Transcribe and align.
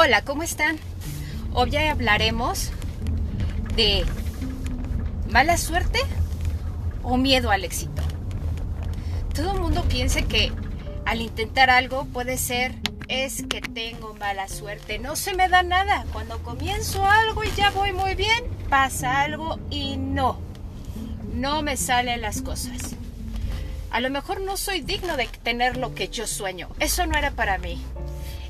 Hola, 0.00 0.22
¿cómo 0.22 0.44
están? 0.44 0.78
Hoy 1.54 1.74
hablaremos 1.74 2.70
de 3.74 4.04
mala 5.28 5.56
suerte 5.56 5.98
o 7.02 7.16
miedo 7.16 7.50
al 7.50 7.64
éxito. 7.64 8.00
Todo 9.34 9.54
el 9.54 9.60
mundo 9.60 9.82
piensa 9.88 10.22
que 10.22 10.52
al 11.04 11.20
intentar 11.20 11.68
algo 11.68 12.04
puede 12.04 12.38
ser 12.38 12.76
es 13.08 13.42
que 13.48 13.60
tengo 13.60 14.14
mala 14.14 14.46
suerte, 14.46 15.00
no 15.00 15.16
se 15.16 15.34
me 15.34 15.48
da 15.48 15.64
nada. 15.64 16.04
Cuando 16.12 16.40
comienzo 16.44 17.04
algo 17.04 17.42
y 17.42 17.50
ya 17.56 17.72
voy 17.72 17.90
muy 17.90 18.14
bien, 18.14 18.44
pasa 18.70 19.22
algo 19.22 19.58
y 19.68 19.96
no, 19.96 20.38
no 21.34 21.60
me 21.62 21.76
salen 21.76 22.20
las 22.20 22.40
cosas. 22.40 22.94
A 23.90 23.98
lo 23.98 24.10
mejor 24.10 24.42
no 24.42 24.56
soy 24.56 24.80
digno 24.80 25.16
de 25.16 25.26
tener 25.42 25.76
lo 25.76 25.96
que 25.96 26.06
yo 26.06 26.28
sueño. 26.28 26.68
Eso 26.78 27.04
no 27.04 27.18
era 27.18 27.32
para 27.32 27.58
mí. 27.58 27.82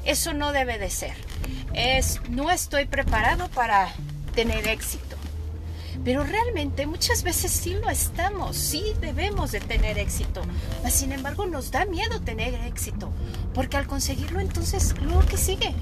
Eso 0.05 0.35
no 0.35 0.53
debe 0.53 0.79
de 0.79 0.91
ser. 0.91 1.28
Es 1.75 2.21
no 2.29 2.51
estoy 2.51 2.87
preparado 2.87 3.49
para 3.49 3.89
tener 4.35 4.67
éxito. 4.69 5.17
Pero 6.05 6.25
realmente 6.25 6.87
muchas 6.87 7.23
veces 7.23 7.51
sí 7.51 7.75
lo 7.75 7.91
estamos, 7.91 8.57
sí 8.57 8.95
debemos 9.01 9.53
de 9.53 9.61
tener 9.61 9.99
éxito. 9.99 10.43
Mas, 10.83 10.95
sin 10.95 11.13
embargo 11.13 11.47
nos 11.47 11.71
da 11.71 11.85
miedo 11.85 12.21
tener 12.21 12.55
éxito, 12.67 13.11
porque 13.53 13.77
al 13.77 13.87
conseguirlo 13.87 14.41
entonces 14.41 14.95
luego 15.03 15.27
que 15.27 15.37
sigue, 15.37 15.75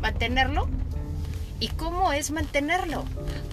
mantenerlo. 0.00 0.68
¿Y 1.58 1.68
cómo 1.68 2.12
es 2.12 2.30
mantenerlo? 2.30 3.04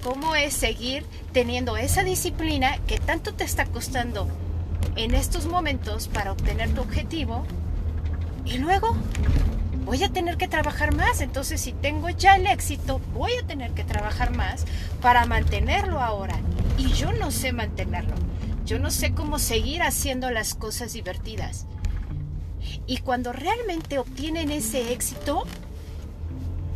¿Cómo 0.02 0.36
es 0.36 0.54
seguir 0.54 1.06
teniendo 1.34 1.76
esa 1.76 2.04
disciplina 2.04 2.78
que 2.88 3.00
tanto 3.00 3.34
te 3.34 3.44
está 3.44 3.66
costando 3.66 4.30
en 4.96 5.14
estos 5.14 5.46
momentos 5.46 6.08
para 6.08 6.32
obtener 6.32 6.74
tu 6.74 6.82
objetivo? 6.82 7.46
Y 8.46 8.60
luego 8.60 8.96
voy 9.88 10.04
a 10.04 10.10
tener 10.10 10.36
que 10.36 10.50
trabajar 10.50 10.94
más. 10.94 11.22
Entonces, 11.22 11.62
si 11.62 11.72
tengo 11.72 12.10
ya 12.10 12.36
el 12.36 12.46
éxito, 12.46 13.00
voy 13.14 13.32
a 13.42 13.48
tener 13.48 13.72
que 13.72 13.86
trabajar 13.86 14.36
más 14.36 14.66
para 15.02 15.26
mantenerlo 15.26 16.02
ahora. 16.02 16.36
Y 16.78 16.90
yo 16.90 17.14
no 17.14 17.32
sé 17.32 17.54
mantenerlo. 17.54 18.14
Yo 18.66 18.80
no 18.80 18.92
sé 18.92 19.14
cómo 19.14 19.40
seguir 19.40 19.82
haciendo 19.82 20.30
las 20.30 20.54
cosas 20.56 20.92
divertidas. 20.92 21.66
Y 22.86 22.98
cuando 22.98 23.32
realmente 23.32 23.98
obtienen 23.98 24.52
ese 24.52 24.92
éxito, 24.92 25.46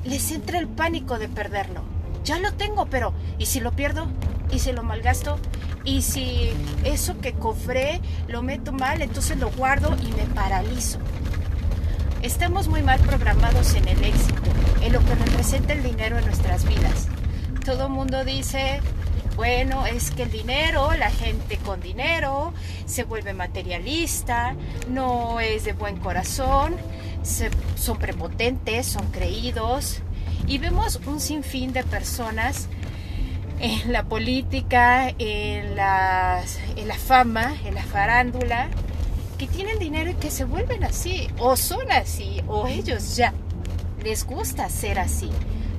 les 0.05 0.31
entra 0.31 0.57
el 0.57 0.69
pánico 0.69 1.19
de 1.19 1.27
perderlo. 1.27 1.81
Ya 2.23 2.39
lo 2.39 2.53
tengo, 2.53 2.85
pero 2.85 3.13
¿y 3.37 3.47
si 3.47 3.59
lo 3.59 3.73
pierdo? 3.73 4.07
¿Y 4.53 4.59
si 4.59 4.71
lo 4.71 4.83
malgasto? 4.83 5.37
¿Y 5.83 6.01
si 6.03 6.51
eso 6.85 7.19
que 7.19 7.33
cobré 7.33 7.99
lo 8.29 8.41
meto 8.41 8.71
mal? 8.71 9.01
Entonces 9.01 9.37
lo 9.37 9.51
guardo 9.51 9.97
y 10.01 10.13
me 10.13 10.33
paralizo. 10.33 10.97
Estamos 12.23 12.67
muy 12.67 12.83
mal 12.83 12.99
programados 12.99 13.73
en 13.73 13.87
el 13.87 14.03
éxito, 14.03 14.43
en 14.83 14.93
lo 14.93 14.99
que 14.99 15.15
representa 15.15 15.73
el 15.73 15.81
dinero 15.81 16.19
en 16.19 16.25
nuestras 16.25 16.65
vidas. 16.65 17.07
Todo 17.65 17.87
el 17.87 17.91
mundo 17.91 18.23
dice, 18.23 18.79
bueno, 19.35 19.87
es 19.87 20.11
que 20.11 20.23
el 20.23 20.31
dinero, 20.31 20.93
la 20.93 21.09
gente 21.09 21.57
con 21.57 21.81
dinero 21.81 22.53
se 22.85 23.05
vuelve 23.05 23.33
materialista, 23.33 24.55
no 24.87 25.39
es 25.39 25.63
de 25.65 25.73
buen 25.73 25.97
corazón, 25.97 26.75
son 27.75 27.97
prepotentes, 27.97 28.85
son 28.85 29.07
creídos 29.11 30.01
y 30.45 30.59
vemos 30.59 30.99
un 31.07 31.19
sinfín 31.19 31.73
de 31.73 31.83
personas 31.83 32.67
en 33.59 33.91
la 33.91 34.03
política, 34.03 35.09
en, 35.09 35.17
en 35.17 35.75
la 35.75 36.97
fama, 37.03 37.55
en 37.65 37.73
la 37.73 37.83
farándula, 37.83 38.69
que 39.41 39.47
tienen 39.47 39.79
dinero 39.79 40.11
y 40.11 40.13
que 40.13 40.29
se 40.29 40.43
vuelven 40.43 40.83
así, 40.83 41.27
o 41.39 41.57
son 41.57 41.91
así, 41.91 42.43
o 42.47 42.67
ellos 42.67 43.15
ya 43.15 43.33
les 44.03 44.23
gusta 44.23 44.69
ser 44.69 44.99
así. 44.99 45.31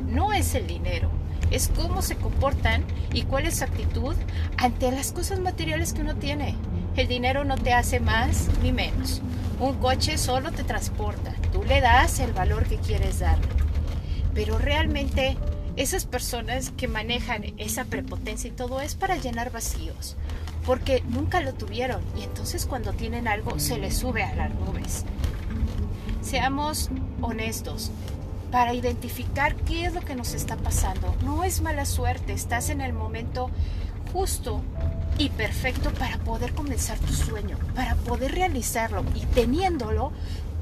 No 0.09 0.33
es 0.33 0.57
el 0.57 0.67
dinero, 0.67 1.09
es 1.53 1.69
cómo 1.69 2.03
se 2.03 2.17
comportan 2.17 2.83
y 3.15 3.23
cuál 3.23 3.47
es 3.47 3.59
su 3.59 3.65
actitud 3.65 4.17
ante 4.57 4.91
las 4.91 5.13
cosas 5.13 5.39
materiales 5.39 5.93
que 5.93 6.01
uno 6.01 6.17
tiene. 6.17 6.57
El 6.97 7.07
dinero 7.07 7.45
no 7.45 7.57
te 7.57 7.73
hace 7.73 8.01
más 8.01 8.49
ni 8.65 8.73
menos. 8.73 9.23
Un 9.61 9.75
coche 9.75 10.19
solo 10.19 10.51
te 10.51 10.65
transporta, 10.65 11.33
tú 11.53 11.63
le 11.63 11.81
das 11.81 12.19
el 12.19 12.33
valor 12.33 12.67
que 12.67 12.79
quieres 12.79 13.21
darle. 13.21 13.47
Pero 14.35 14.59
realmente 14.59 15.37
esas 15.77 16.05
personas 16.05 16.73
que 16.77 16.89
manejan 16.89 17.45
esa 17.59 17.85
prepotencia 17.85 18.49
y 18.49 18.55
todo 18.55 18.81
es 18.81 18.97
para 18.97 19.19
llenar 19.19 19.53
vacíos 19.53 20.17
porque 20.65 21.03
nunca 21.09 21.41
lo 21.41 21.55
tuvieron 21.55 22.03
y 22.19 22.23
entonces 22.23 22.67
cuando 22.67 22.93
tienen 22.93 23.29
algo 23.29 23.59
se 23.59 23.79
les 23.79 23.97
sube 23.97 24.23
a 24.23 24.35
las 24.35 24.55
nubes. 24.55 25.05
Seamos 26.21 26.91
honestos 27.21 27.91
para 28.51 28.75
identificar 28.75 29.57
qué 29.57 29.87
es 29.87 29.95
lo 29.95 30.01
que 30.03 30.15
nos 30.15 30.35
está 30.35 30.57
pasando. 30.57 31.15
No 31.25 31.43
es 31.43 31.63
mala 31.63 31.85
suerte, 31.85 32.33
estás 32.33 32.69
en 32.71 32.81
el 32.81 32.93
momento 32.93 33.51
justo 34.13 34.63
y 35.19 35.31
perfecto 35.31 35.91
para 35.93 36.19
poder 36.19 36.53
comenzar 36.53 36.99
tu 36.99 37.13
sueño, 37.13 37.57
para 37.75 37.97
poder 37.97 38.33
realizarlo 38.33 39.05
y 39.15 39.21
teniéndolo, 39.27 40.13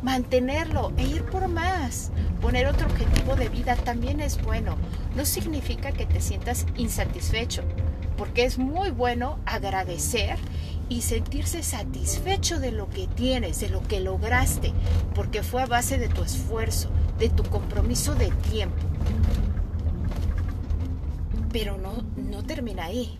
mantenerlo 0.03 0.93
e 0.97 1.05
ir 1.05 1.25
por 1.25 1.49
más. 1.49 2.10
Poner 2.41 2.66
otro 2.69 2.87
objetivo 2.87 3.37
de 3.37 3.49
vida 3.49 3.77
también 3.77 4.21
es 4.21 4.43
bueno. 4.43 4.77
No 5.15 5.27
significa 5.27 5.93
que 5.93 6.06
te 6.06 6.21
sientas 6.21 6.66
insatisfecho 6.77 7.62
porque 8.21 8.45
es 8.45 8.59
muy 8.59 8.91
bueno 8.91 9.39
agradecer 9.47 10.37
y 10.91 11.01
sentirse 11.01 11.63
satisfecho 11.63 12.61
de 12.61 12.71
lo 12.71 12.91
que 12.91 13.07
tienes, 13.07 13.61
de 13.61 13.71
lo 13.71 13.83
que 13.83 13.99
lograste, 13.99 14.75
porque 15.15 15.43
fue 15.43 15.63
a 15.63 15.67
base 15.67 15.97
de 15.97 16.11
tu 16.11 16.23
esfuerzo, 16.23 16.91
de 17.19 17.31
tu 17.31 17.45
compromiso 17.45 18.15
de 18.15 18.31
tiempo. 18.51 18.77
Pero 21.51 21.79
no, 21.79 22.05
no 22.15 22.43
termina 22.45 22.85
ahí. 22.85 23.19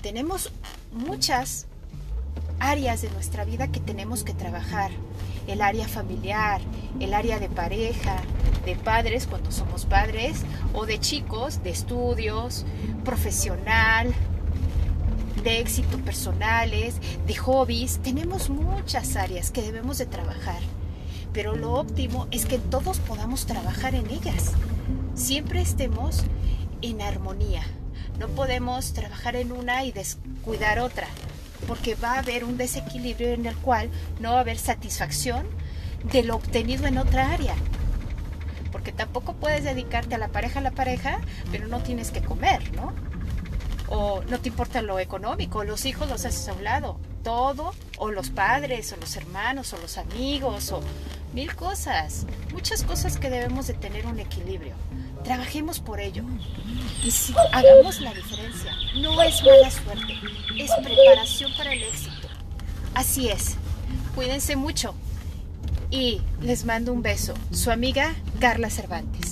Tenemos 0.00 0.50
muchas 0.92 1.66
áreas 2.60 3.02
de 3.02 3.10
nuestra 3.10 3.44
vida 3.44 3.72
que 3.72 3.80
tenemos 3.80 4.22
que 4.22 4.34
trabajar. 4.34 4.90
El 5.46 5.62
área 5.62 5.88
familiar, 5.88 6.60
el 7.00 7.14
área 7.14 7.40
de 7.40 7.48
pareja, 7.48 8.16
de 8.64 8.76
padres 8.76 9.26
cuando 9.26 9.50
somos 9.50 9.86
padres, 9.86 10.42
o 10.74 10.86
de 10.86 11.00
chicos, 11.00 11.62
de 11.64 11.70
estudios, 11.70 12.64
profesional, 13.04 14.14
de 15.42 15.60
éxito 15.60 15.98
personales, 15.98 16.96
de 17.26 17.34
hobbies. 17.34 17.98
Tenemos 18.02 18.50
muchas 18.50 19.16
áreas 19.16 19.50
que 19.50 19.62
debemos 19.62 19.98
de 19.98 20.06
trabajar, 20.06 20.60
pero 21.32 21.56
lo 21.56 21.72
óptimo 21.72 22.28
es 22.30 22.44
que 22.44 22.58
todos 22.58 22.98
podamos 22.98 23.46
trabajar 23.46 23.94
en 23.94 24.08
ellas. 24.10 24.52
Siempre 25.14 25.62
estemos 25.62 26.24
en 26.82 27.00
armonía. 27.00 27.62
No 28.18 28.28
podemos 28.28 28.92
trabajar 28.92 29.34
en 29.36 29.50
una 29.50 29.84
y 29.84 29.92
descuidar 29.92 30.78
otra, 30.78 31.06
porque 31.66 31.94
va 31.94 32.14
a 32.14 32.18
haber 32.18 32.44
un 32.44 32.56
desequilibrio 32.56 33.28
en 33.28 33.46
el 33.46 33.56
cual 33.56 33.90
no 34.20 34.32
va 34.32 34.38
a 34.38 34.40
haber 34.40 34.58
satisfacción 34.58 35.46
de 36.12 36.22
lo 36.22 36.36
obtenido 36.36 36.86
en 36.86 36.98
otra 36.98 37.32
área 37.32 37.54
porque 38.70 38.92
tampoco 38.92 39.34
puedes 39.34 39.64
dedicarte 39.64 40.14
a 40.14 40.18
la 40.18 40.28
pareja 40.28 40.60
a 40.60 40.62
la 40.62 40.70
pareja, 40.70 41.20
pero 41.50 41.68
no 41.68 41.80
tienes 41.80 42.10
que 42.10 42.22
comer, 42.22 42.72
¿no? 42.74 42.92
O 43.88 44.22
no 44.28 44.38
te 44.38 44.48
importa 44.48 44.82
lo 44.82 44.98
económico, 44.98 45.64
los 45.64 45.84
hijos 45.84 46.08
los 46.08 46.24
haces 46.24 46.48
a 46.48 46.52
un 46.52 46.64
lado, 46.64 46.98
todo, 47.24 47.74
o 47.98 48.10
los 48.10 48.30
padres, 48.30 48.92
o 48.92 48.96
los 48.96 49.16
hermanos, 49.16 49.72
o 49.72 49.78
los 49.78 49.98
amigos, 49.98 50.70
o 50.72 50.80
mil 51.34 51.54
cosas, 51.54 52.26
muchas 52.52 52.84
cosas 52.84 53.18
que 53.18 53.30
debemos 53.30 53.66
de 53.66 53.74
tener 53.74 54.06
un 54.06 54.20
equilibrio. 54.20 54.74
Trabajemos 55.24 55.80
por 55.80 56.00
ello. 56.00 56.24
Y 57.04 57.10
si 57.10 57.34
hagamos 57.52 58.00
la 58.00 58.12
diferencia, 58.14 58.72
no 59.00 59.22
es 59.22 59.42
mala 59.42 59.70
suerte, 59.70 60.14
es 60.58 60.70
preparación 60.82 61.52
para 61.56 61.72
el 61.72 61.82
éxito. 61.82 62.28
Así 62.94 63.28
es. 63.28 63.56
Cuídense 64.14 64.56
mucho 64.56 64.94
y 65.90 66.20
les 66.40 66.64
mando 66.64 66.92
un 66.92 67.02
beso. 67.02 67.34
Su 67.52 67.70
amiga 67.70 68.14
Carla 68.40 68.70
Cervantes. 68.70 69.29